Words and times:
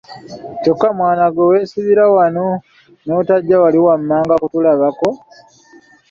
Kyokka 0.61 0.87
mwana 0.97 1.23
ggwe 1.31 1.43
ne 1.45 1.49
weesibira 1.51 2.03
wano 2.15 2.45
n’otajja 3.05 3.55
wali 3.63 3.79
wammanga 3.85 4.33
kutulabako! 4.41 5.09